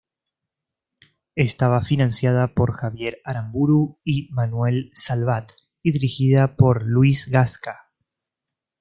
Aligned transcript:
Estaba 1.35 1.83
financiada 1.83 2.55
por 2.55 2.71
Javier 2.71 3.19
Aramburu 3.23 3.99
y 4.03 4.29
Manuel 4.31 4.89
Salvat, 4.95 5.51
y 5.83 5.91
dirigida 5.91 6.55
por 6.55 6.81
Luis 6.87 7.27
Gasca. 7.27 7.91